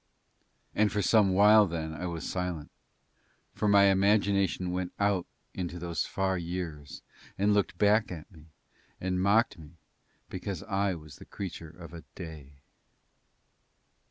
[0.73, 2.71] And for some while then I was silent,
[3.53, 7.03] for my imagination went out into those far years
[7.37, 8.47] and looked back at me
[8.99, 9.75] and mocked me
[10.27, 12.53] because I was the creature of a day.